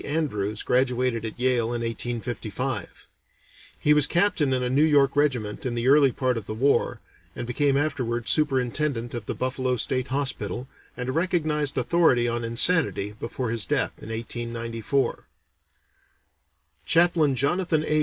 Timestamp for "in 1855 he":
1.65-3.93